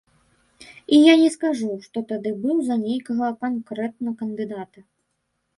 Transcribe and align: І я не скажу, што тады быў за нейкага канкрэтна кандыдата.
І 0.97 1.01
я 1.01 1.13
не 1.23 1.27
скажу, 1.35 1.69
што 1.85 2.03
тады 2.11 2.31
быў 2.45 2.57
за 2.71 2.79
нейкага 2.87 3.31
канкрэтна 3.47 4.15
кандыдата. 4.23 4.79